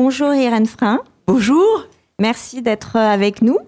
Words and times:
Bonjour 0.00 0.32
Irène 0.32 0.66
Frein. 0.66 1.00
Bonjour. 1.26 1.88
Merci 2.20 2.62
d'être 2.62 2.94
avec 2.94 3.42
nous. 3.42 3.58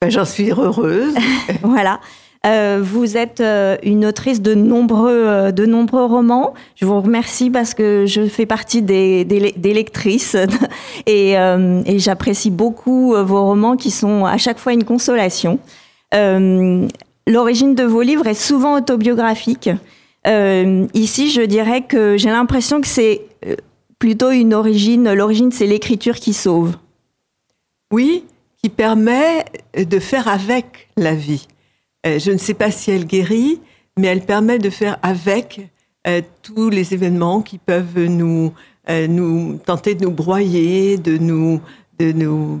Ben, 0.00 0.10
J'en 0.10 0.24
suis 0.24 0.50
heureuse. 0.50 1.12
voilà. 1.62 2.00
Euh, 2.46 2.80
vous 2.82 3.18
êtes 3.18 3.42
euh, 3.42 3.76
une 3.82 4.06
autrice 4.06 4.40
de 4.40 4.54
nombreux, 4.54 5.26
euh, 5.26 5.52
de 5.52 5.66
nombreux 5.66 6.06
romans. 6.06 6.54
Je 6.74 6.86
vous 6.86 6.98
remercie 6.98 7.50
parce 7.50 7.74
que 7.74 8.06
je 8.06 8.28
fais 8.28 8.46
partie 8.46 8.80
des, 8.80 9.26
des, 9.26 9.52
des 9.54 9.74
lectrices 9.74 10.38
et, 11.06 11.38
euh, 11.38 11.82
et 11.84 11.98
j'apprécie 11.98 12.50
beaucoup 12.50 13.14
euh, 13.14 13.22
vos 13.22 13.44
romans 13.44 13.76
qui 13.76 13.90
sont 13.90 14.24
à 14.24 14.38
chaque 14.38 14.58
fois 14.58 14.72
une 14.72 14.84
consolation. 14.84 15.58
Euh, 16.14 16.88
L'origine 17.26 17.74
de 17.74 17.84
vos 17.84 18.00
livres 18.00 18.26
est 18.26 18.32
souvent 18.32 18.74
autobiographique. 18.78 19.68
ici, 20.24 21.30
je 21.30 21.42
dirais 21.42 21.82
que 21.82 22.16
j'ai 22.16 22.30
l'impression 22.30 22.80
que 22.80 22.86
c'est 22.86 23.20
plutôt 23.98 24.30
une 24.30 24.54
origine. 24.54 25.12
L'origine, 25.12 25.52
c'est 25.52 25.66
l'écriture 25.66 26.16
qui 26.16 26.32
sauve. 26.32 26.76
Oui, 27.92 28.24
qui 28.62 28.68
permet 28.68 29.44
de 29.76 29.98
faire 29.98 30.28
avec 30.28 30.88
la 30.96 31.14
vie. 31.14 31.46
Euh, 32.06 32.18
je 32.18 32.30
ne 32.30 32.38
sais 32.38 32.54
pas 32.54 32.70
si 32.70 32.90
elle 32.90 33.06
guérit, 33.06 33.60
mais 33.98 34.08
elle 34.08 34.24
permet 34.24 34.58
de 34.58 34.70
faire 34.70 34.98
avec 35.02 35.60
euh, 36.06 36.22
tous 36.42 36.70
les 36.70 36.94
événements 36.94 37.42
qui 37.42 37.58
peuvent 37.58 38.04
nous, 38.04 38.52
euh, 38.88 39.06
nous 39.06 39.58
tenter 39.64 39.94
de 39.94 40.04
nous 40.04 40.10
broyer, 40.10 40.96
de 40.96 41.18
nous, 41.18 41.60
de 41.98 42.12
nous 42.12 42.60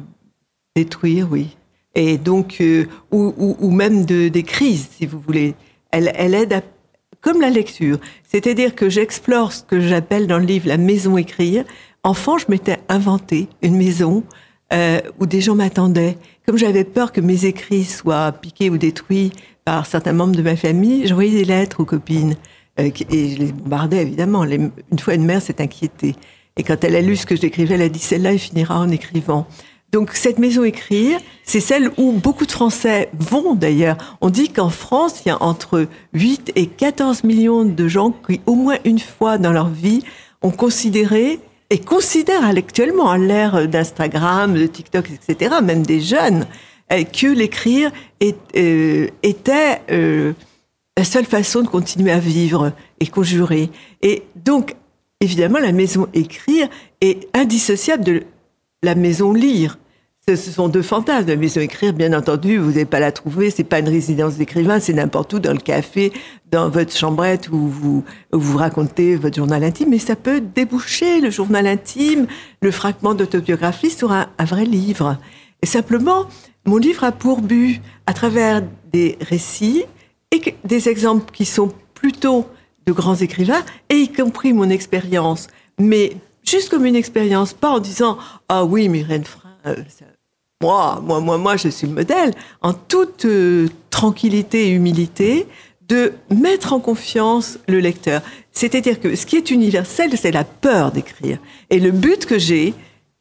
détruire, 0.74 1.28
oui. 1.30 1.56
Et 1.94 2.16
donc, 2.16 2.62
ou, 3.10 3.70
même 3.70 4.04
de, 4.04 4.28
des 4.28 4.44
crises, 4.44 4.88
si 4.96 5.06
vous 5.06 5.18
voulez. 5.18 5.56
Elle 5.90 6.34
aide 6.34 6.52
à, 6.52 6.62
comme 7.20 7.40
la 7.40 7.50
lecture. 7.50 7.98
C'est-à-dire 8.24 8.74
que 8.74 8.88
j'explore 8.88 9.52
ce 9.52 9.62
que 9.62 9.80
j'appelle 9.80 10.26
dans 10.26 10.38
le 10.38 10.44
livre 10.44 10.68
la 10.68 10.76
maison 10.76 11.16
écrire. 11.16 11.64
Enfant, 12.02 12.38
je 12.38 12.46
m'étais 12.48 12.78
inventé 12.88 13.48
une 13.62 13.76
maison 13.76 14.22
euh, 14.72 15.00
où 15.18 15.26
des 15.26 15.40
gens 15.40 15.54
m'attendaient. 15.54 16.16
Comme 16.46 16.58
j'avais 16.58 16.84
peur 16.84 17.12
que 17.12 17.20
mes 17.20 17.44
écrits 17.44 17.84
soient 17.84 18.32
piqués 18.32 18.70
ou 18.70 18.78
détruits 18.78 19.32
par 19.64 19.86
certains 19.86 20.12
membres 20.12 20.36
de 20.36 20.42
ma 20.42 20.56
famille, 20.56 21.06
j'envoyais 21.06 21.32
des 21.32 21.44
lettres 21.44 21.80
aux 21.80 21.84
copines 21.84 22.36
euh, 22.80 22.90
et 23.10 23.30
je 23.30 23.38
les 23.38 23.52
bombardais 23.52 24.02
évidemment. 24.02 24.44
Une 24.44 24.98
fois, 24.98 25.14
une 25.14 25.24
mère 25.24 25.42
s'est 25.42 25.60
inquiétée 25.60 26.14
et 26.58 26.64
quand 26.64 26.82
elle 26.82 26.96
a 26.96 27.00
lu 27.00 27.16
ce 27.16 27.24
que 27.24 27.36
j'écrivais, 27.36 27.76
elle 27.76 27.82
a 27.82 27.88
dit 27.88 28.00
celle-là, 28.00 28.32
il 28.32 28.38
finira 28.38 28.78
en 28.78 28.90
écrivant. 28.90 29.46
Donc 29.90 30.12
cette 30.12 30.38
maison 30.38 30.64
écrire, 30.64 31.18
c'est 31.44 31.60
celle 31.60 31.90
où 31.96 32.12
beaucoup 32.12 32.44
de 32.44 32.52
Français 32.52 33.08
vont 33.18 33.54
d'ailleurs. 33.54 33.96
On 34.20 34.28
dit 34.28 34.50
qu'en 34.50 34.68
France, 34.68 35.22
il 35.24 35.28
y 35.28 35.32
a 35.32 35.42
entre 35.42 35.86
8 36.12 36.52
et 36.56 36.66
14 36.66 37.24
millions 37.24 37.64
de 37.64 37.88
gens 37.88 38.10
qui, 38.10 38.40
au 38.44 38.54
moins 38.54 38.76
une 38.84 38.98
fois 38.98 39.38
dans 39.38 39.52
leur 39.52 39.68
vie, 39.68 40.02
ont 40.42 40.50
considéré 40.50 41.40
et 41.70 41.78
considèrent 41.78 42.44
actuellement 42.44 43.10
à 43.10 43.18
l'ère 43.18 43.66
d'Instagram, 43.66 44.54
de 44.54 44.66
TikTok, 44.66 45.10
etc., 45.10 45.56
même 45.62 45.84
des 45.84 46.00
jeunes, 46.00 46.46
euh, 46.92 47.04
que 47.04 47.26
l'écrire 47.26 47.90
euh, 48.22 49.06
était 49.22 49.80
euh, 49.90 50.32
la 50.96 51.04
seule 51.04 51.26
façon 51.26 51.62
de 51.62 51.68
continuer 51.68 52.10
à 52.10 52.18
vivre 52.18 52.72
et 53.00 53.06
conjurer. 53.06 53.70
Et 54.02 54.22
donc, 54.36 54.74
évidemment, 55.20 55.58
la 55.58 55.72
maison 55.72 56.08
écrire 56.14 56.68
est 57.00 57.28
indissociable 57.36 58.04
de 58.04 58.22
la 58.82 58.94
maison 58.94 59.32
lire. 59.32 59.78
Ce 60.28 60.36
sont 60.36 60.68
deux 60.68 60.82
fantasmes. 60.82 61.26
La 61.26 61.36
maison 61.36 61.60
écrire, 61.60 61.94
bien 61.94 62.12
entendu, 62.12 62.58
vous 62.58 62.72
n'allez 62.72 62.84
pas 62.84 63.00
la 63.00 63.12
trouver. 63.12 63.50
C'est 63.50 63.64
pas 63.64 63.78
une 63.78 63.88
résidence 63.88 64.36
d'écrivain, 64.36 64.78
c'est 64.78 64.92
n'importe 64.92 65.32
où 65.32 65.38
dans 65.38 65.52
le 65.52 65.58
café, 65.58 66.12
dans 66.50 66.68
votre 66.68 66.94
chambrette 66.94 67.48
où 67.48 67.66
vous, 67.66 68.04
vous 68.32 68.58
racontez 68.58 69.16
votre 69.16 69.36
journal 69.36 69.64
intime. 69.64 69.88
Mais 69.88 69.98
ça 69.98 70.16
peut 70.16 70.42
déboucher 70.42 71.22
le 71.22 71.30
journal 71.30 71.66
intime, 71.66 72.26
le 72.60 72.70
fragment 72.70 73.14
d'autobiographie 73.14 73.90
sur 73.90 74.12
un, 74.12 74.28
un, 74.36 74.44
vrai 74.44 74.66
livre. 74.66 75.16
Et 75.62 75.66
simplement, 75.66 76.26
mon 76.66 76.76
livre 76.76 77.04
a 77.04 77.12
pour 77.12 77.40
but, 77.40 77.80
à 78.06 78.12
travers 78.12 78.62
des 78.92 79.16
récits 79.22 79.84
et 80.30 80.54
des 80.64 80.88
exemples 80.90 81.32
qui 81.32 81.46
sont 81.46 81.72
plutôt 81.94 82.46
de 82.86 82.92
grands 82.92 83.16
écrivains, 83.16 83.64
et 83.88 83.96
y 83.96 84.12
compris 84.12 84.52
mon 84.52 84.68
expérience, 84.68 85.48
mais 85.78 86.16
juste 86.48 86.68
comme 86.68 86.86
une 86.86 86.96
expérience, 86.96 87.52
pas 87.52 87.70
en 87.70 87.78
disant 87.78 88.18
ah 88.48 88.64
oui, 88.64 88.88
Myrène 88.88 89.24
Frein, 89.24 89.56
euh, 89.66 89.76
moi, 90.60 91.00
moi, 91.04 91.20
moi, 91.20 91.38
moi, 91.38 91.56
je 91.56 91.68
suis 91.68 91.86
le 91.86 91.92
modèle, 91.94 92.34
en 92.62 92.72
toute 92.72 93.24
euh, 93.26 93.68
tranquillité 93.90 94.68
et 94.68 94.70
humilité, 94.70 95.46
de 95.88 96.12
mettre 96.30 96.72
en 96.72 96.80
confiance 96.80 97.58
le 97.68 97.78
lecteur. 97.78 98.22
C'est-à-dire 98.52 99.00
que 99.00 99.14
ce 99.14 99.24
qui 99.24 99.36
est 99.36 99.50
universel, 99.50 100.10
c'est 100.16 100.32
la 100.32 100.44
peur 100.44 100.92
d'écrire. 100.92 101.38
Et 101.70 101.78
le 101.78 101.92
but 101.92 102.26
que 102.26 102.38
j'ai, 102.38 102.74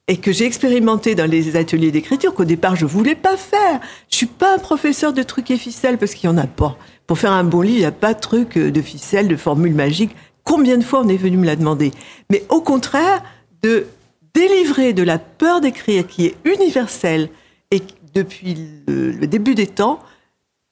et 0.08 0.18
que 0.18 0.32
j'ai 0.32 0.46
expérimenté 0.46 1.16
dans 1.16 1.30
les 1.30 1.56
ateliers 1.56 1.92
d'écriture, 1.92 2.34
qu'au 2.34 2.46
départ 2.46 2.76
je 2.76 2.86
voulais 2.86 3.16
pas 3.16 3.38
faire. 3.38 3.82
Je 4.10 4.18
suis 4.18 4.26
pas 4.26 4.56
un 4.56 4.58
professeur 4.58 5.14
de 5.14 5.22
trucs 5.22 5.52
et 5.52 5.58
ficelles 5.58 5.98
parce 5.98 6.14
qu'il 6.14 6.30
y 6.30 6.34
en 6.34 6.38
a 6.38 6.48
pas. 6.48 6.78
Pour 7.06 7.20
faire 7.20 7.34
un 7.34 7.44
bon 7.44 7.62
livre, 7.62 7.78
il 7.78 7.82
n'y 7.82 7.86
a 7.86 7.92
pas 7.92 8.14
de 8.14 8.20
trucs 8.20 8.58
de 8.58 8.82
ficelles, 8.82 9.28
de 9.28 9.36
formules 9.36 9.76
magiques. 9.76 10.16
Combien 10.48 10.78
de 10.78 10.84
fois 10.84 11.02
on 11.02 11.10
est 11.10 11.18
venu 11.18 11.36
me 11.36 11.46
la 11.46 11.58
demander 11.58 11.92
Mais 12.30 12.46
au 12.48 12.62
contraire, 12.62 13.22
de 13.64 13.86
délivrer 14.34 14.94
de 14.94 15.04
la 15.04 15.20
peur 15.20 15.60
d'écrire 15.60 16.08
qui 16.08 16.26
est 16.26 16.38
universelle 16.46 17.28
et 17.70 17.82
depuis 18.14 18.56
le, 18.88 19.28
début 19.28 19.56
des 19.56 19.68
temps, 19.68 20.00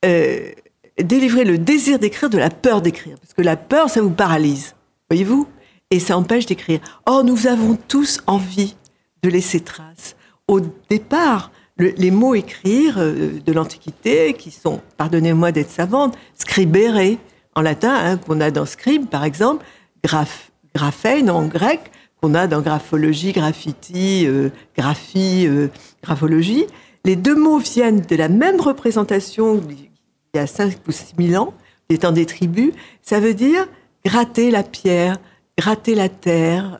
euh, 0.06 0.50
délivrer 0.98 1.44
le 1.44 1.58
désir 1.58 2.00
d'écrire 2.00 2.30
de 2.30 2.38
la 2.38 2.50
peur 2.50 2.82
d'écrire. 2.82 3.18
Parce 3.20 3.34
que 3.34 3.42
la 3.42 3.58
peur, 3.58 3.90
ça 3.90 4.02
vous 4.02 4.12
paralyse. 4.12 4.76
Voyez-vous? 5.10 5.46
Et 5.92 6.00
ça 6.00 6.18
empêche 6.18 6.46
d'écrire. 6.46 6.80
Or, 7.06 7.26
nous 7.26 7.46
avons 7.46 7.78
tous 7.90 8.22
envie 8.28 8.78
de 9.24 9.30
laisser 9.30 9.60
trace. 9.60 10.16
Au 10.48 10.62
départ, 10.90 11.52
le, 11.76 11.90
les 11.98 12.12
mots 12.12 12.34
écrire 12.34 12.96
euh, 12.98 13.42
de 13.46 13.52
l'Antiquité, 13.52 14.36
qui 14.36 14.52
sont, 14.52 14.80
pardonnez-moi 14.96 15.52
d'être 15.52 15.70
savante, 15.70 16.18
scribere 16.34 17.18
en 17.56 17.62
latin, 17.62 17.94
hein, 17.94 18.18
qu'on 18.18 18.42
a 18.42 18.52
dans 18.52 18.66
scribe 18.66 19.08
par 19.08 19.24
exemple, 19.24 19.66
graph, 20.04 20.52
en 20.76 21.48
grec, 21.48 21.80
qu'on 22.22 22.34
a 22.34 22.48
dans 22.48 22.62
graphologie, 22.62 23.32
graffiti, 23.32 24.28
euh, 24.28 24.50
graphie, 24.78 25.48
euh, 25.48 25.70
graphologie. 26.04 26.66
Les 27.06 27.16
deux 27.16 27.36
mots 27.36 27.60
viennent 27.60 28.02
de 28.02 28.16
la 28.16 28.30
même 28.30 28.60
représentation 28.60 29.62
il 29.70 30.38
y 30.38 30.40
a 30.40 30.48
5 30.48 30.80
ou 30.88 30.92
6 30.92 31.14
000 31.18 31.42
ans, 31.42 31.54
temps 32.00 32.12
des 32.12 32.26
tribus. 32.26 32.74
Ça 33.02 33.20
veut 33.20 33.34
dire 33.34 33.68
gratter 34.06 34.52
la 34.52 34.64
pierre, 34.64 35.18
gratter 35.58 35.96
la 35.96 36.10
terre, 36.10 36.80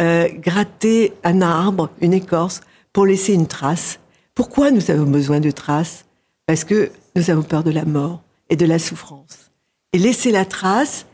euh, 0.00 0.28
gratter 0.38 1.12
un 1.24 1.42
arbre, 1.42 1.90
une 2.00 2.12
écorce, 2.12 2.60
pour 2.92 3.06
laisser 3.06 3.34
une 3.34 3.46
trace. 3.46 3.98
Pourquoi 4.34 4.70
nous 4.70 4.90
avons 4.90 5.10
besoin 5.10 5.40
de 5.40 5.50
traces? 5.50 6.04
Parce 6.46 6.64
que 6.64 6.90
nous 7.16 7.30
avons 7.30 7.42
peur 7.42 7.64
de 7.64 7.70
la 7.70 7.84
mort 7.84 8.22
et 8.50 8.56
de 8.56 8.66
la 8.66 8.78
souffrance. 8.78 9.51
Et 9.92 9.98
laisser 9.98 10.30
la 10.30 10.44
trace, 10.44 11.06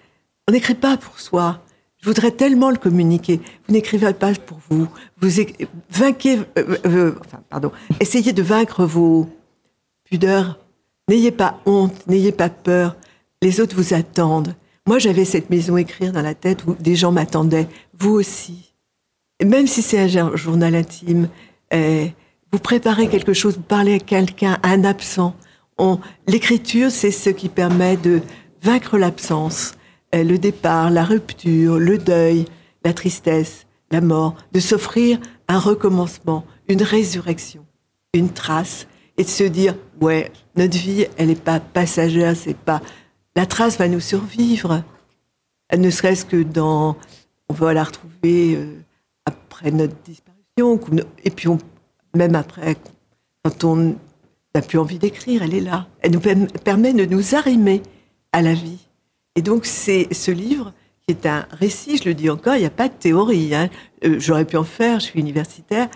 on 0.48 0.52
n'écrit 0.52 0.74
pas 0.74 0.96
pour 0.96 1.20
soi, 1.20 1.60
je 2.00 2.08
voudrais 2.08 2.30
tellement 2.30 2.70
le 2.70 2.76
communiquer. 2.76 3.40
Vous 3.66 3.74
n'écrivez 3.74 4.12
pas 4.12 4.32
pour 4.34 4.58
vous. 4.70 4.88
Vous 5.20 5.28
vainquez, 5.90 6.38
euh, 6.56 6.76
euh, 6.86 7.14
enfin, 7.20 7.42
pardon, 7.50 7.72
essayez 7.98 8.32
de 8.32 8.42
vaincre 8.42 8.84
vos 8.84 9.28
pudeurs. 10.04 10.58
N'ayez 11.08 11.32
pas 11.32 11.60
honte, 11.66 12.06
n'ayez 12.06 12.32
pas 12.32 12.50
peur. 12.50 12.96
Les 13.42 13.60
autres 13.60 13.74
vous 13.74 13.94
attendent. 13.94 14.54
Moi, 14.86 14.98
j'avais 14.98 15.24
cette 15.24 15.50
maison 15.50 15.76
écrire 15.76 16.12
dans 16.12 16.22
la 16.22 16.34
tête 16.34 16.66
où 16.66 16.74
des 16.74 16.94
gens 16.94 17.12
m'attendaient. 17.12 17.68
Vous 17.98 18.12
aussi. 18.12 18.72
Même 19.44 19.66
si 19.66 19.82
c'est 19.82 19.98
un 19.98 20.36
journal 20.36 20.74
intime, 20.74 21.28
euh, 21.74 22.06
vous 22.52 22.58
préparez 22.58 23.08
quelque 23.08 23.32
chose, 23.32 23.56
vous 23.56 23.62
parlez 23.62 23.94
à 23.94 23.98
quelqu'un, 23.98 24.58
à 24.62 24.70
un 24.70 24.84
absent. 24.84 25.34
L'écriture, 26.26 26.90
c'est 26.90 27.12
ce 27.12 27.30
qui 27.30 27.48
permet 27.48 27.96
de 27.96 28.20
vaincre 28.62 28.98
l'absence 28.98 29.74
le 30.12 30.36
départ, 30.36 30.90
la 30.90 31.04
rupture, 31.04 31.78
le 31.78 31.98
deuil, 31.98 32.46
la 32.84 32.92
tristesse, 32.92 33.66
la 33.90 34.00
mort, 34.00 34.36
de 34.52 34.60
s'offrir 34.60 35.18
un 35.48 35.58
recommencement, 35.58 36.44
une 36.68 36.82
résurrection, 36.82 37.66
une 38.14 38.30
trace, 38.30 38.86
et 39.16 39.24
de 39.24 39.28
se 39.28 39.44
dire 39.44 39.74
ouais, 40.00 40.30
notre 40.56 40.78
vie, 40.78 41.06
elle 41.16 41.28
n'est 41.28 41.34
pas 41.34 41.60
passagère, 41.60 42.36
c'est 42.36 42.56
pas 42.56 42.80
la 43.36 43.46
trace 43.46 43.78
va 43.78 43.88
nous 43.88 44.00
survivre, 44.00 44.82
ne 45.76 45.90
serait-ce 45.90 46.24
que 46.24 46.42
dans 46.42 46.96
on 47.48 47.54
va 47.54 47.72
la 47.72 47.84
retrouver 47.84 48.56
euh, 48.56 48.78
après 49.26 49.70
notre 49.70 49.94
disparition, 50.04 50.80
et 51.24 51.30
puis 51.30 51.48
même 52.14 52.34
après 52.34 52.76
quand 53.44 53.64
on 53.64 53.96
n'a 54.54 54.62
plus 54.62 54.78
envie 54.78 54.98
d'écrire, 54.98 55.42
elle 55.42 55.54
est 55.54 55.60
là. 55.60 55.86
Elle 56.00 56.12
nous 56.12 56.20
permet 56.64 56.92
de 56.92 57.04
nous 57.04 57.34
arrimer 57.34 57.82
à 58.38 58.42
la 58.42 58.54
vie. 58.54 58.78
Et 59.34 59.42
donc, 59.42 59.66
c'est 59.66 60.12
ce 60.14 60.30
livre 60.30 60.72
qui 61.06 61.10
est 61.14 61.26
un 61.26 61.46
récit, 61.50 61.98
je 61.98 62.04
le 62.04 62.14
dis 62.14 62.30
encore, 62.30 62.54
il 62.54 62.60
n'y 62.60 62.66
a 62.66 62.70
pas 62.70 62.88
de 62.88 62.94
théorie. 62.94 63.54
Hein. 63.54 63.68
Euh, 64.04 64.16
J'aurais 64.18 64.44
pu 64.44 64.56
en 64.56 64.64
faire, 64.64 65.00
je 65.00 65.06
suis 65.06 65.20
universitaire. 65.20 65.88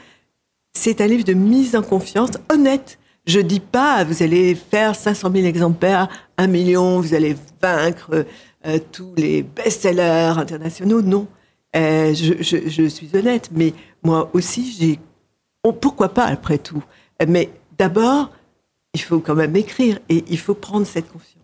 C'est 0.72 1.00
un 1.00 1.06
livre 1.06 1.24
de 1.24 1.34
mise 1.34 1.76
en 1.76 1.82
confiance 1.82 2.30
honnête. 2.52 2.98
Je 3.26 3.38
dis 3.38 3.60
pas, 3.60 4.02
vous 4.02 4.22
allez 4.24 4.56
faire 4.56 4.96
500 4.96 5.30
000 5.32 5.46
exemplaires, 5.46 6.08
un 6.36 6.48
million, 6.48 7.00
vous 7.00 7.14
allez 7.14 7.36
vaincre 7.60 8.26
euh, 8.66 8.78
tous 8.90 9.14
les 9.16 9.44
best-sellers 9.44 10.34
internationaux. 10.36 11.02
Non. 11.02 11.28
Euh, 11.76 12.12
je, 12.12 12.88
suis 12.88 13.16
honnête, 13.16 13.50
mais 13.52 13.72
moi 14.02 14.30
aussi, 14.32 14.76
j'ai. 14.78 14.98
pourquoi 15.80 16.08
pas 16.08 16.24
après 16.24 16.58
tout? 16.58 16.82
Mais 17.28 17.50
d'abord, 17.78 18.30
il 18.94 19.00
faut 19.00 19.20
quand 19.20 19.36
même 19.36 19.54
écrire 19.54 20.00
et 20.08 20.24
il 20.28 20.38
faut 20.38 20.54
prendre 20.54 20.86
cette 20.86 21.10
confiance. 21.10 21.41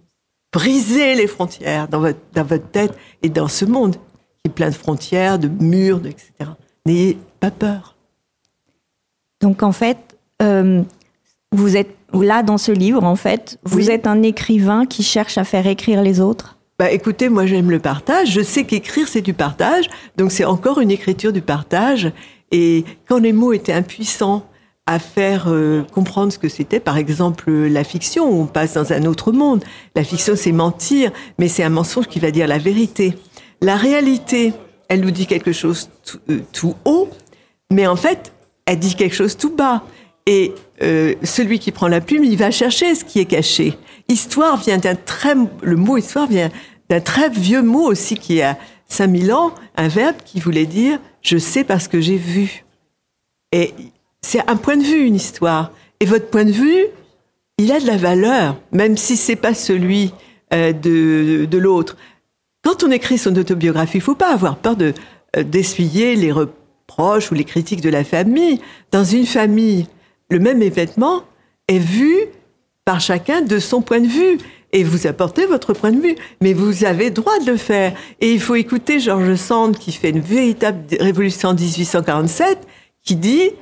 Briser 0.52 1.14
les 1.14 1.26
frontières 1.26 1.88
dans 1.88 2.00
votre, 2.00 2.18
dans 2.34 2.44
votre 2.44 2.68
tête 2.70 2.94
et 3.22 3.28
dans 3.28 3.48
ce 3.48 3.64
monde 3.64 3.96
qui 3.96 4.46
est 4.46 4.50
plein 4.50 4.70
de 4.70 4.74
frontières, 4.74 5.38
de 5.38 5.48
murs, 5.48 6.00
etc. 6.06 6.50
N'ayez 6.86 7.18
pas 7.40 7.50
peur. 7.50 7.96
Donc 9.40 9.62
en 9.62 9.72
fait, 9.72 9.98
euh, 10.42 10.82
vous 11.52 11.76
êtes 11.76 11.94
là 12.12 12.42
dans 12.42 12.58
ce 12.58 12.72
livre, 12.72 13.04
en 13.04 13.16
fait, 13.16 13.58
vous 13.64 13.90
êtes 13.90 14.06
un 14.06 14.22
écrivain 14.22 14.86
qui 14.86 15.02
cherche 15.02 15.38
à 15.38 15.44
faire 15.44 15.66
écrire 15.66 16.02
les 16.02 16.20
autres? 16.20 16.56
Bah, 16.78 16.90
écoutez, 16.90 17.28
moi 17.28 17.44
j'aime 17.44 17.70
le 17.70 17.80
partage. 17.80 18.30
Je 18.30 18.40
sais 18.40 18.64
qu'écrire 18.64 19.08
c'est 19.08 19.20
du 19.20 19.34
partage, 19.34 19.90
donc 20.16 20.32
c'est 20.32 20.44
encore 20.44 20.80
une 20.80 20.90
écriture 20.90 21.32
du 21.32 21.42
partage. 21.42 22.12
Et 22.50 22.84
quand 23.06 23.18
les 23.18 23.32
mots 23.32 23.52
étaient 23.52 23.72
impuissants 23.72 24.47
à 24.88 24.98
faire 24.98 25.48
euh, 25.48 25.82
comprendre 25.82 26.32
ce 26.32 26.38
que 26.38 26.48
c'était, 26.48 26.80
par 26.80 26.96
exemple 26.96 27.52
la 27.52 27.84
fiction, 27.84 28.24
on 28.24 28.46
passe 28.46 28.72
dans 28.72 28.90
un 28.90 29.04
autre 29.04 29.32
monde. 29.32 29.62
La 29.94 30.02
fiction 30.02 30.32
c'est 30.34 30.50
mentir, 30.50 31.12
mais 31.38 31.46
c'est 31.46 31.62
un 31.62 31.68
mensonge 31.68 32.06
qui 32.06 32.18
va 32.18 32.30
dire 32.30 32.46
la 32.46 32.56
vérité. 32.56 33.14
La 33.60 33.76
réalité, 33.76 34.54
elle 34.88 35.00
nous 35.00 35.10
dit 35.10 35.26
quelque 35.26 35.52
chose 35.52 35.90
tout, 36.02 36.20
euh, 36.30 36.72
haut, 36.86 37.10
mais 37.70 37.86
en 37.86 37.96
fait, 37.96 38.32
elle 38.64 38.78
dit 38.78 38.94
quelque 38.94 39.14
chose 39.14 39.36
tout 39.36 39.54
bas. 39.54 39.82
Et 40.24 40.54
euh, 40.80 41.14
celui 41.22 41.58
qui 41.58 41.70
prend 41.70 41.88
la 41.88 42.00
plume, 42.00 42.24
il 42.24 42.38
va 42.38 42.50
chercher 42.50 42.94
ce 42.94 43.04
qui 43.04 43.18
est 43.18 43.26
caché. 43.26 43.74
Histoire 44.08 44.56
vient 44.56 44.78
d'un 44.78 44.94
très, 44.94 45.34
le 45.60 45.76
mot 45.76 45.98
histoire 45.98 46.26
vient 46.26 46.48
d'un 46.88 47.00
très 47.02 47.28
vieux 47.28 47.62
mot 47.62 47.84
aussi 47.84 48.14
qui 48.14 48.40
a 48.40 48.56
5000 48.86 49.34
ans, 49.34 49.52
un 49.76 49.88
verbe 49.88 50.16
qui 50.24 50.40
voulait 50.40 50.64
dire 50.64 50.98
je 51.20 51.36
sais 51.36 51.62
parce 51.62 51.88
que 51.88 52.00
j'ai 52.00 52.16
vu. 52.16 52.64
Et 53.52 53.74
c'est 54.28 54.46
un 54.46 54.56
point 54.56 54.76
de 54.76 54.82
vue, 54.82 55.06
une 55.06 55.14
histoire. 55.14 55.72
Et 56.00 56.04
votre 56.04 56.26
point 56.26 56.44
de 56.44 56.52
vue, 56.52 56.84
il 57.56 57.72
a 57.72 57.80
de 57.80 57.86
la 57.86 57.96
valeur, 57.96 58.60
même 58.72 58.98
si 58.98 59.16
c'est 59.16 59.36
pas 59.36 59.54
celui 59.54 60.12
euh, 60.52 60.74
de, 60.74 61.46
de 61.46 61.58
l'autre. 61.58 61.96
Quand 62.62 62.84
on 62.84 62.90
écrit 62.90 63.16
son 63.16 63.34
autobiographie, 63.36 63.96
il 63.96 64.02
faut 64.02 64.14
pas 64.14 64.30
avoir 64.30 64.58
peur 64.58 64.76
de 64.76 64.92
euh, 65.34 65.42
d'essuyer 65.42 66.14
les 66.14 66.30
reproches 66.30 67.32
ou 67.32 67.34
les 67.34 67.44
critiques 67.44 67.80
de 67.80 67.88
la 67.88 68.04
famille. 68.04 68.60
Dans 68.92 69.02
une 69.02 69.24
famille, 69.24 69.86
le 70.30 70.40
même 70.40 70.60
événement 70.60 71.22
est 71.66 71.78
vu 71.78 72.14
par 72.84 73.00
chacun 73.00 73.40
de 73.40 73.58
son 73.58 73.80
point 73.80 74.00
de 74.00 74.08
vue. 74.08 74.36
Et 74.72 74.84
vous 74.84 75.06
apportez 75.06 75.46
votre 75.46 75.72
point 75.72 75.92
de 75.92 76.02
vue, 76.02 76.16
mais 76.42 76.52
vous 76.52 76.84
avez 76.84 77.08
droit 77.08 77.38
de 77.38 77.50
le 77.50 77.56
faire. 77.56 77.94
Et 78.20 78.30
il 78.30 78.40
faut 78.40 78.56
écouter 78.56 79.00
George 79.00 79.36
Sand 79.36 79.78
qui 79.78 79.90
fait 79.90 80.10
une 80.10 80.20
véritable 80.20 80.84
révolution 81.00 81.48
en 81.48 81.54
1847, 81.54 82.58
qui 83.02 83.16
dit, 83.16 83.52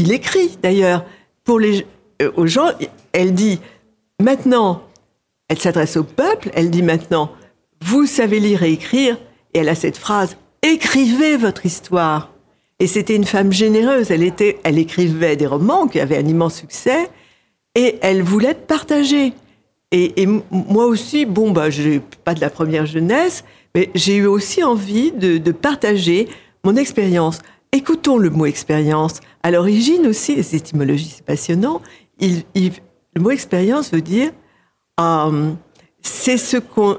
qu'il 0.00 0.12
écrit 0.12 0.56
d'ailleurs, 0.62 1.04
pour 1.44 1.60
les, 1.60 1.86
euh, 2.22 2.30
aux 2.36 2.46
gens, 2.46 2.70
elle 3.12 3.34
dit, 3.34 3.60
maintenant, 4.18 4.82
elle 5.48 5.58
s'adresse 5.58 5.96
au 5.96 6.04
peuple, 6.04 6.50
elle 6.54 6.70
dit 6.70 6.82
maintenant, 6.82 7.32
vous 7.82 8.06
savez 8.06 8.40
lire 8.40 8.62
et 8.62 8.72
écrire, 8.72 9.18
et 9.52 9.58
elle 9.58 9.68
a 9.68 9.74
cette 9.74 9.98
phrase, 9.98 10.36
écrivez 10.62 11.36
votre 11.36 11.66
histoire. 11.66 12.30
Et 12.78 12.86
c'était 12.86 13.14
une 13.14 13.26
femme 13.26 13.52
généreuse. 13.52 14.10
Elle 14.10 14.22
était, 14.22 14.58
elle 14.64 14.78
écrivait 14.78 15.36
des 15.36 15.46
romans 15.46 15.86
qui 15.86 16.00
avaient 16.00 16.16
un 16.16 16.26
immense 16.26 16.54
succès 16.54 17.10
et 17.74 17.98
elle 18.00 18.22
voulait 18.22 18.54
partager. 18.54 19.34
Et, 19.92 20.26
moi 20.50 20.86
aussi, 20.86 21.26
bon, 21.26 21.50
bah, 21.50 21.68
j'ai 21.68 22.00
pas 22.24 22.32
de 22.32 22.40
la 22.40 22.48
première 22.48 22.86
jeunesse, 22.86 23.44
mais 23.74 23.90
j'ai 23.94 24.16
eu 24.16 24.26
aussi 24.26 24.62
envie 24.62 25.12
de, 25.12 25.52
partager 25.52 26.28
mon 26.64 26.76
expérience. 26.76 27.40
Écoutons 27.72 28.18
le 28.18 28.30
mot 28.30 28.46
expérience. 28.46 29.20
À 29.42 29.50
l'origine 29.50 30.06
aussi, 30.06 30.34
les 30.34 30.56
étymologies, 30.56 31.12
c'est 31.16 31.24
passionnant. 31.24 31.80
Le 32.20 33.20
mot 33.20 33.30
expérience 33.30 33.92
veut 33.92 34.00
dire, 34.00 34.32
euh, 35.00 35.52
c'est 36.02 36.36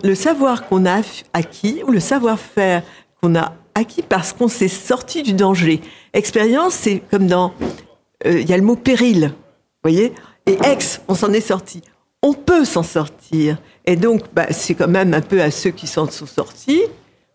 le 0.03 0.15
savoir 0.15 0.68
qu'on 0.68 0.85
a 0.85 1.01
acquis 1.33 1.81
ou 1.85 1.91
le 1.91 2.00
savoir-faire 2.00 2.83
qu'on 3.21 3.35
a 3.35 3.53
acquis 3.75 4.01
parce 4.01 4.31
qu'on 4.31 4.47
s'est 4.47 4.68
sorti 4.68 5.23
du 5.23 5.33
danger. 5.33 5.81
Expérience, 6.13 6.74
c'est 6.74 7.01
comme 7.12 7.27
dans, 7.27 7.53
euh, 8.25 8.39
il 8.39 8.50
y 8.50 8.53
a 8.53 8.57
le 8.57 8.63
mot 8.63 8.75
péril, 8.75 9.33
voyez, 9.83 10.13
et 10.45 10.57
ex, 10.63 11.01
on 11.07 11.15
s'en 11.15 11.33
est 11.33 11.41
sorti. 11.41 11.81
On 12.24 12.33
peut 12.33 12.65
s'en 12.65 12.83
sortir. 12.83 13.57
Et 13.85 13.95
donc, 13.95 14.21
bah, 14.33 14.47
c'est 14.51 14.75
quand 14.75 14.88
même 14.88 15.13
un 15.13 15.21
peu 15.21 15.41
à 15.41 15.51
ceux 15.51 15.71
qui 15.71 15.88
s'en 15.88 16.09
sont 16.09 16.27
sortis. 16.27 16.83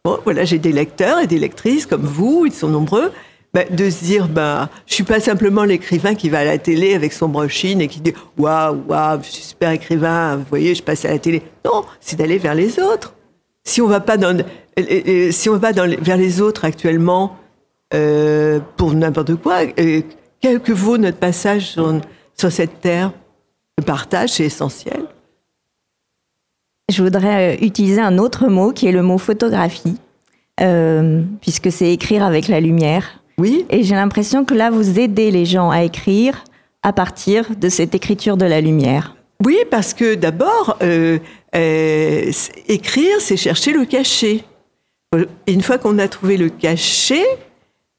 Bon, 0.04 0.18
voilà, 0.24 0.44
j'ai 0.44 0.58
des 0.58 0.72
lecteurs 0.72 1.18
et 1.18 1.26
des 1.26 1.38
lectrices 1.38 1.86
comme 1.86 2.04
vous, 2.04 2.46
ils 2.46 2.52
sont 2.52 2.68
nombreux. 2.68 3.12
Bah, 3.54 3.64
de 3.70 3.88
se 3.88 4.04
dire, 4.04 4.28
bah, 4.28 4.68
je 4.86 4.94
suis 4.94 5.04
pas 5.04 5.18
simplement 5.18 5.64
l'écrivain 5.64 6.14
qui 6.14 6.28
va 6.28 6.40
à 6.40 6.44
la 6.44 6.58
télé 6.58 6.94
avec 6.94 7.12
son 7.12 7.28
brochine 7.28 7.80
et 7.80 7.88
qui 7.88 8.00
dit, 8.00 8.12
waouh, 8.36 8.82
waouh, 8.86 9.22
je 9.22 9.30
suis 9.30 9.42
super 9.42 9.70
écrivain, 9.70 10.36
vous 10.36 10.44
voyez, 10.48 10.74
je 10.74 10.82
passe 10.82 11.04
à 11.06 11.08
la 11.08 11.18
télé. 11.18 11.42
Non, 11.64 11.84
c'est 12.00 12.16
d'aller 12.16 12.38
vers 12.38 12.54
les 12.54 12.78
autres. 12.78 13.14
Si 13.64 13.80
on 13.80 13.86
va 13.86 14.00
pas 14.00 14.16
dans, 14.16 14.44
si 15.30 15.48
on 15.48 15.56
va 15.56 15.72
vers 15.72 16.16
les 16.16 16.40
autres 16.40 16.64
actuellement 16.64 17.36
euh, 17.94 18.60
pour 18.76 18.92
n'importe 18.94 19.34
quoi, 19.36 19.62
euh, 19.78 20.02
quel 20.40 20.60
que 20.60 20.72
vaut 20.72 20.98
notre 20.98 21.18
passage 21.18 21.76
sur, 22.36 22.52
cette 22.52 22.80
terre, 22.80 23.12
le 23.78 23.84
partage, 23.84 24.30
c'est 24.30 24.44
essentiel. 24.44 25.04
Je 26.90 27.02
voudrais 27.02 27.54
euh, 27.54 27.64
utiliser 27.64 28.00
un 28.00 28.18
autre 28.18 28.48
mot 28.48 28.72
qui 28.72 28.86
est 28.86 28.92
le 28.92 29.02
mot 29.02 29.18
photographie, 29.18 29.98
puisque 31.40 31.72
c'est 31.72 31.92
écrire 31.92 32.24
avec 32.24 32.48
la 32.48 32.60
lumière. 32.60 33.22
Oui. 33.38 33.66
Et 33.70 33.82
j'ai 33.82 33.94
l'impression 33.94 34.44
que 34.44 34.54
là, 34.54 34.70
vous 34.70 34.98
aidez 34.98 35.30
les 35.30 35.44
gens 35.44 35.70
à 35.70 35.82
écrire 35.82 36.44
à 36.82 36.92
partir 36.92 37.54
de 37.56 37.68
cette 37.68 37.94
écriture 37.94 38.36
de 38.36 38.46
la 38.46 38.60
lumière. 38.60 39.16
Oui, 39.44 39.58
parce 39.70 39.92
que 39.92 40.14
d'abord, 40.14 40.78
euh, 40.82 41.18
écrire, 42.68 43.20
c'est 43.20 43.36
chercher 43.36 43.72
le 43.72 43.84
cachet. 43.84 44.44
Une 45.46 45.62
fois 45.62 45.78
qu'on 45.78 45.98
a 45.98 46.08
trouvé 46.08 46.36
le 46.36 46.48
cachet, 46.48 47.24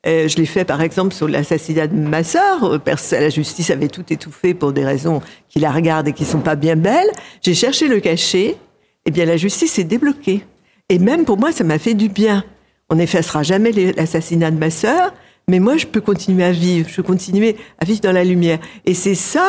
euh, 0.05 0.27
je 0.27 0.37
l'ai 0.37 0.45
fait 0.45 0.65
par 0.65 0.81
exemple 0.81 1.13
sur 1.13 1.27
l'assassinat 1.27 1.87
de 1.87 1.95
ma 1.95 2.23
sœur. 2.23 2.79
La 3.11 3.29
justice 3.29 3.69
avait 3.69 3.87
tout 3.87 4.05
étouffé 4.09 4.53
pour 4.53 4.71
des 4.73 4.85
raisons 4.85 5.21
qui 5.49 5.59
la 5.59 5.71
regardent 5.71 6.07
et 6.07 6.13
qui 6.13 6.25
sont 6.25 6.39
pas 6.39 6.55
bien 6.55 6.75
belles. 6.75 7.11
J'ai 7.41 7.53
cherché 7.53 7.87
le 7.87 7.99
cachet. 7.99 8.57
Eh 9.05 9.11
bien, 9.11 9.25
la 9.25 9.37
justice 9.37 9.79
est 9.79 9.85
débloquée. 9.85 10.43
Et 10.89 10.99
même 10.99 11.25
pour 11.25 11.37
moi, 11.37 11.51
ça 11.51 11.63
m'a 11.63 11.79
fait 11.79 11.93
du 11.93 12.09
bien. 12.09 12.43
On 12.89 12.95
n'effacera 12.95 13.43
jamais 13.43 13.71
l'assassinat 13.71 14.51
de 14.51 14.57
ma 14.57 14.69
sœur, 14.69 15.13
mais 15.49 15.59
moi, 15.59 15.77
je 15.77 15.85
peux 15.85 16.01
continuer 16.01 16.43
à 16.43 16.51
vivre. 16.51 16.89
Je 16.89 16.95
peux 16.97 17.03
continuer 17.03 17.55
à 17.79 17.85
vivre 17.85 18.01
dans 18.01 18.11
la 18.11 18.25
lumière. 18.25 18.59
Et 18.85 18.93
c'est 18.93 19.15
ça. 19.15 19.47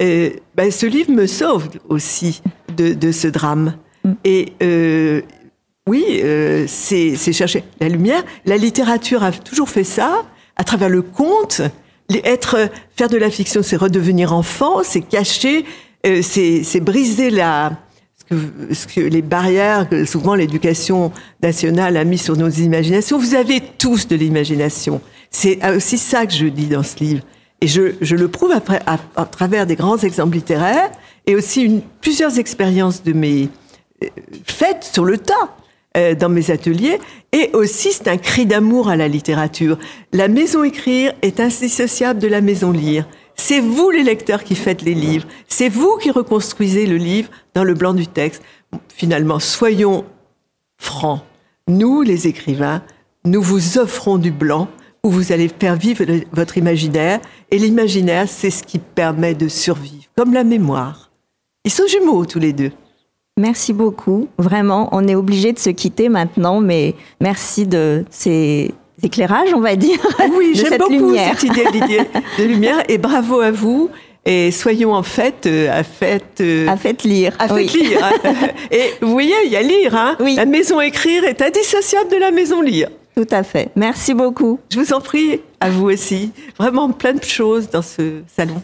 Euh, 0.00 0.30
ben, 0.54 0.70
ce 0.70 0.86
livre 0.86 1.10
me 1.10 1.26
sauve 1.26 1.68
aussi 1.88 2.40
de, 2.76 2.94
de 2.94 3.10
ce 3.10 3.26
drame. 3.26 3.74
Mm. 4.04 4.12
Et 4.24 4.52
euh, 4.62 5.22
oui, 5.88 6.20
euh, 6.22 6.66
c'est 6.68 7.16
chercher 7.32 7.64
la 7.80 7.88
lumière. 7.88 8.22
La 8.44 8.56
littérature 8.56 9.24
a 9.24 9.32
toujours 9.32 9.68
fait 9.68 9.82
ça, 9.84 10.22
à 10.54 10.62
travers 10.62 10.88
le 10.88 11.02
conte. 11.02 11.62
Être, 12.24 12.68
faire 12.96 13.08
de 13.08 13.16
la 13.16 13.30
fiction, 13.30 13.62
c'est 13.62 13.76
redevenir 13.76 14.32
enfant, 14.32 14.82
c'est 14.84 15.00
cacher, 15.00 15.64
euh, 16.06 16.22
c'est 16.22 16.80
briser 16.80 17.30
la, 17.30 17.72
les 18.96 19.22
barrières 19.22 19.88
que 19.88 20.04
souvent 20.04 20.34
l'éducation 20.34 21.12
nationale 21.42 21.96
a 21.96 22.04
mis 22.04 22.18
sur 22.18 22.36
nos 22.36 22.48
imaginations. 22.48 23.18
Vous 23.18 23.34
avez 23.34 23.60
tous 23.78 24.06
de 24.08 24.16
l'imagination. 24.16 25.00
C'est 25.30 25.58
aussi 25.74 25.98
ça 25.98 26.26
que 26.26 26.32
je 26.32 26.46
dis 26.46 26.66
dans 26.66 26.82
ce 26.82 26.98
livre. 26.98 27.22
Et 27.60 27.66
je, 27.66 27.94
je 28.00 28.16
le 28.16 28.28
prouve 28.28 28.52
à, 28.52 29.24
travers 29.26 29.66
des 29.66 29.76
grands 29.76 29.98
exemples 29.98 30.36
littéraires 30.36 30.90
et 31.26 31.34
aussi 31.34 31.62
une, 31.62 31.82
plusieurs 32.00 32.38
expériences 32.38 33.02
de 33.02 33.12
mes 33.12 33.48
euh, 34.02 34.06
faites 34.44 34.84
sur 34.84 35.04
le 35.04 35.18
tas. 35.18 35.56
Euh, 35.96 36.14
dans 36.14 36.28
mes 36.28 36.52
ateliers. 36.52 37.00
Et 37.32 37.50
aussi, 37.52 37.90
c'est 37.90 38.06
un 38.06 38.16
cri 38.16 38.46
d'amour 38.46 38.88
à 38.88 38.94
la 38.94 39.08
littérature. 39.08 39.76
La 40.12 40.28
maison 40.28 40.62
écrire 40.62 41.12
est 41.22 41.40
indissociable 41.40 42.20
de 42.20 42.28
la 42.28 42.40
maison 42.40 42.70
lire. 42.70 43.08
C'est 43.42 43.60
vous, 43.60 43.88
les 43.88 44.02
lecteurs, 44.02 44.44
qui 44.44 44.54
faites 44.54 44.82
les 44.82 44.92
livres. 44.92 45.26
C'est 45.48 45.70
vous 45.70 45.96
qui 45.96 46.10
reconstruisez 46.10 46.84
le 46.84 46.98
livre 46.98 47.30
dans 47.54 47.64
le 47.64 47.72
blanc 47.72 47.94
du 47.94 48.06
texte. 48.06 48.42
Finalement, 48.94 49.38
soyons 49.38 50.04
francs. 50.76 51.22
Nous, 51.66 52.02
les 52.02 52.28
écrivains, 52.28 52.82
nous 53.24 53.40
vous 53.40 53.78
offrons 53.78 54.18
du 54.18 54.30
blanc 54.30 54.68
où 55.02 55.10
vous 55.10 55.32
allez 55.32 55.48
faire 55.48 55.74
vivre 55.74 56.04
votre 56.32 56.58
imaginaire. 56.58 57.18
Et 57.50 57.56
l'imaginaire, 57.58 58.28
c'est 58.28 58.50
ce 58.50 58.62
qui 58.62 58.78
permet 58.78 59.34
de 59.34 59.48
survivre, 59.48 60.04
comme 60.18 60.34
la 60.34 60.44
mémoire. 60.44 61.10
Ils 61.64 61.72
sont 61.72 61.86
jumeaux 61.88 62.26
tous 62.26 62.40
les 62.40 62.52
deux. 62.52 62.72
Merci 63.38 63.72
beaucoup. 63.72 64.28
Vraiment, 64.36 64.90
on 64.92 65.08
est 65.08 65.14
obligé 65.14 65.54
de 65.54 65.58
se 65.58 65.70
quitter 65.70 66.10
maintenant, 66.10 66.60
mais 66.60 66.94
merci 67.22 67.66
de 67.66 68.04
ces 68.10 68.74
éclairages, 69.02 69.54
on 69.54 69.60
va 69.60 69.76
dire. 69.76 69.98
Ah 70.18 70.24
oui, 70.36 70.52
j'aime 70.54 70.78
beaucoup 70.78 70.92
lumière. 70.92 71.38
cette 71.38 71.50
idée 71.50 72.00
de 72.38 72.44
lumière 72.44 72.82
et 72.88 72.98
bravo 72.98 73.40
à 73.40 73.50
vous. 73.50 73.90
Et 74.26 74.50
soyons 74.50 74.92
en 74.92 75.02
fait 75.02 75.46
euh, 75.46 75.70
à 75.72 75.82
fête 75.82 76.40
euh, 76.40 76.68
à 76.68 76.76
fête 76.76 77.04
lire. 77.04 77.34
À 77.38 77.48
fête 77.48 77.72
lire. 77.72 77.98
et 78.70 78.82
vous 79.00 79.12
voyez, 79.12 79.34
il 79.46 79.50
y 79.50 79.56
a 79.56 79.62
lire. 79.62 79.96
Hein. 79.96 80.16
La 80.36 80.44
maison 80.44 80.80
écrire 80.80 81.24
est 81.24 81.40
indissociable 81.40 82.10
de 82.10 82.16
la 82.16 82.30
maison 82.30 82.60
lire. 82.60 82.90
Tout 83.16 83.26
à 83.30 83.42
fait. 83.42 83.70
Merci 83.76 84.14
beaucoup. 84.14 84.60
Je 84.70 84.78
vous 84.78 84.92
en 84.92 85.00
prie, 85.00 85.40
à 85.58 85.70
vous 85.70 85.90
aussi. 85.90 86.32
Vraiment 86.58 86.90
plein 86.90 87.14
de 87.14 87.24
choses 87.24 87.70
dans 87.70 87.82
ce 87.82 88.20
salon. 88.36 88.62